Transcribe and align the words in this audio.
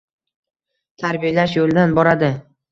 tarbiyalash 1.05 1.55
yo'lidan 1.61 1.97
boradi. 2.03 2.35